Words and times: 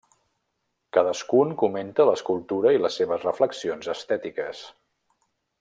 Cadascun 0.97 1.53
comenta 1.63 2.07
l'escultura 2.11 2.73
i 2.79 2.83
les 2.87 2.99
seves 3.03 3.29
reflexions 3.29 3.93
estètiques. 3.97 4.65